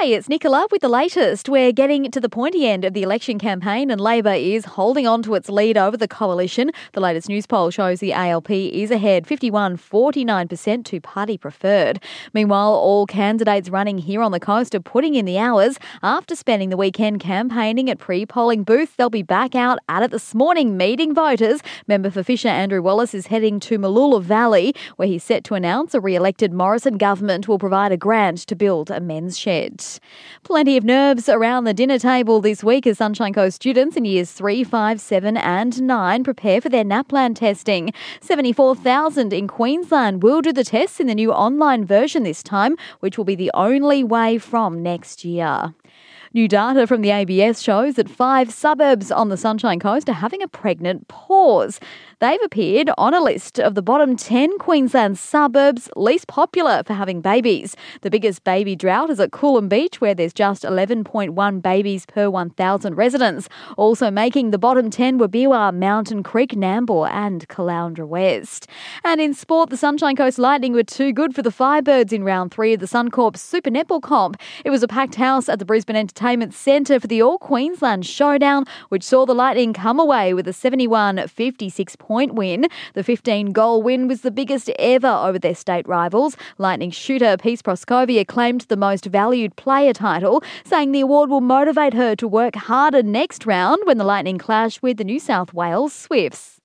Hey, 0.00 0.14
it's 0.14 0.28
Nicola 0.28 0.68
with 0.70 0.82
the 0.82 0.88
latest. 0.88 1.48
We're 1.48 1.72
getting 1.72 2.08
to 2.08 2.20
the 2.20 2.28
pointy 2.28 2.68
end 2.68 2.84
of 2.84 2.94
the 2.94 3.02
election 3.02 3.36
campaign, 3.36 3.90
and 3.90 4.00
Labor 4.00 4.32
is 4.32 4.64
holding 4.64 5.08
on 5.08 5.24
two 5.24 5.34
its 5.34 5.48
lead 5.48 5.76
over 5.76 5.96
the 5.96 6.06
coalition. 6.06 6.70
The 6.92 7.00
latest 7.00 7.28
Newspoll 7.28 7.72
shows 7.72 7.98
the 7.98 8.12
ALP 8.12 8.48
is 8.48 8.92
ahead 8.92 9.26
51 9.26 9.76
49% 9.76 10.84
to 10.84 11.00
party 11.00 11.36
preferred. 11.36 12.00
Meanwhile, 12.32 12.74
all 12.74 13.06
candidates 13.06 13.70
running 13.70 13.98
here 13.98 14.22
on 14.22 14.30
the 14.30 14.38
coast 14.38 14.72
are 14.76 14.80
putting 14.80 15.16
in 15.16 15.24
the 15.24 15.36
hours. 15.36 15.80
After 16.00 16.36
spending 16.36 16.68
the 16.68 16.76
weekend 16.76 17.18
campaigning 17.18 17.90
at 17.90 17.98
pre 17.98 18.24
polling 18.24 18.62
booths, 18.62 18.94
they'll 18.94 19.10
be 19.10 19.24
back 19.24 19.56
out 19.56 19.80
at 19.88 20.04
it 20.04 20.12
this 20.12 20.32
morning 20.32 20.76
meeting 20.76 21.12
voters. 21.12 21.60
Member 21.88 22.12
for 22.12 22.22
Fisher 22.22 22.46
Andrew 22.46 22.82
Wallace 22.82 23.14
is 23.14 23.26
heading 23.26 23.58
to 23.58 23.80
Mooloolah 23.80 24.22
Valley, 24.22 24.76
where 24.94 25.08
he's 25.08 25.24
set 25.24 25.42
to 25.42 25.54
announce 25.54 25.92
a 25.92 26.00
re 26.00 26.14
elected 26.14 26.52
Morrison 26.52 26.98
government 26.98 27.48
will 27.48 27.58
provide 27.58 27.90
a 27.90 27.96
grant 27.96 28.38
to 28.46 28.54
build 28.54 28.92
a 28.92 29.00
men's 29.00 29.36
shed. 29.36 29.87
Plenty 30.42 30.76
of 30.76 30.84
nerves 30.84 31.28
around 31.28 31.64
the 31.64 31.74
dinner 31.74 31.98
table 31.98 32.40
this 32.40 32.62
week 32.62 32.86
as 32.86 32.98
Sunshine 32.98 33.32
Coast 33.32 33.56
students 33.56 33.96
in 33.96 34.04
years 34.04 34.32
3, 34.32 34.64
5, 34.64 35.00
7, 35.00 35.36
and 35.36 35.82
9 35.82 36.24
prepare 36.24 36.60
for 36.60 36.68
their 36.68 36.84
NAPLAN 36.84 37.34
testing. 37.34 37.92
74,000 38.20 39.32
in 39.32 39.48
Queensland 39.48 40.22
will 40.22 40.40
do 40.40 40.52
the 40.52 40.64
tests 40.64 41.00
in 41.00 41.06
the 41.06 41.14
new 41.14 41.32
online 41.32 41.84
version 41.84 42.22
this 42.22 42.42
time, 42.42 42.76
which 43.00 43.16
will 43.16 43.24
be 43.24 43.34
the 43.34 43.50
only 43.54 44.04
way 44.04 44.38
from 44.38 44.82
next 44.82 45.24
year. 45.24 45.74
New 46.34 46.46
data 46.46 46.86
from 46.86 47.00
the 47.00 47.10
ABS 47.10 47.62
shows 47.62 47.94
that 47.94 48.08
five 48.08 48.52
suburbs 48.52 49.10
on 49.10 49.30
the 49.30 49.36
Sunshine 49.38 49.80
Coast 49.80 50.10
are 50.10 50.14
having 50.14 50.42
a 50.42 50.48
pregnant 50.48 51.08
pause. 51.08 51.80
They've 52.20 52.42
appeared 52.44 52.90
on 52.98 53.14
a 53.14 53.20
list 53.22 53.58
of 53.58 53.74
the 53.74 53.80
bottom 53.80 54.14
10 54.14 54.58
Queensland 54.58 55.18
suburbs 55.18 55.88
least 55.96 56.26
popular 56.26 56.82
for 56.84 56.92
having 56.92 57.22
babies. 57.22 57.76
The 58.02 58.10
biggest 58.10 58.44
baby 58.44 58.76
drought 58.76 59.08
is 59.08 59.20
at 59.20 59.30
Coolum 59.30 59.70
Beach, 59.70 60.02
where 60.02 60.14
there's 60.14 60.34
just 60.34 60.64
11.1 60.64 61.62
babies 61.62 62.04
per 62.04 62.28
1,000 62.28 62.94
residents. 62.94 63.48
Also 63.78 64.10
making 64.10 64.50
the 64.50 64.58
bottom 64.58 64.90
10 64.90 65.16
were 65.16 65.28
Biwa, 65.28 65.72
Mountain 65.74 66.24
Creek, 66.24 66.50
Nambour, 66.50 67.08
and 67.10 67.48
Caloundra 67.48 68.06
West. 68.06 68.66
And 69.02 69.18
in 69.18 69.32
sport, 69.32 69.70
the 69.70 69.76
Sunshine 69.78 70.16
Coast 70.16 70.38
Lightning 70.38 70.74
were 70.74 70.82
too 70.82 71.12
good 71.12 71.34
for 71.34 71.40
the 71.40 71.50
Firebirds 71.50 72.12
in 72.12 72.22
round 72.22 72.50
three 72.50 72.74
of 72.74 72.80
the 72.80 72.86
Suncorp 72.86 73.38
Super 73.38 73.70
Netball 73.70 74.02
Comp. 74.02 74.36
It 74.64 74.70
was 74.70 74.82
a 74.82 74.88
packed 74.88 75.14
house 75.14 75.48
at 75.48 75.58
the 75.58 75.64
Brisbane 75.64 75.96
Entertainment 76.18 76.52
Centre 76.52 76.98
for 76.98 77.06
the 77.06 77.22
All 77.22 77.38
Queensland 77.38 78.04
Showdown, 78.04 78.64
which 78.88 79.04
saw 79.04 79.24
the 79.24 79.36
Lightning 79.36 79.72
come 79.72 80.00
away 80.00 80.34
with 80.34 80.48
a 80.48 80.52
71 80.52 81.28
56 81.28 81.94
point 81.94 82.34
win. 82.34 82.66
The 82.94 83.04
15 83.04 83.52
goal 83.52 83.84
win 83.84 84.08
was 84.08 84.22
the 84.22 84.32
biggest 84.32 84.68
ever 84.80 85.06
over 85.06 85.38
their 85.38 85.54
state 85.54 85.86
rivals. 85.86 86.36
Lightning 86.58 86.90
shooter 86.90 87.36
Peace 87.36 87.62
Proscovia 87.62 88.26
claimed 88.26 88.62
the 88.62 88.76
most 88.76 89.06
valued 89.06 89.54
player 89.54 89.92
title, 89.92 90.42
saying 90.64 90.90
the 90.90 91.02
award 91.02 91.30
will 91.30 91.40
motivate 91.40 91.94
her 91.94 92.16
to 92.16 92.26
work 92.26 92.56
harder 92.56 93.04
next 93.04 93.46
round 93.46 93.80
when 93.84 93.98
the 93.98 94.04
Lightning 94.04 94.38
clash 94.38 94.82
with 94.82 94.96
the 94.96 95.04
New 95.04 95.20
South 95.20 95.54
Wales 95.54 95.92
Swifts. 95.92 96.56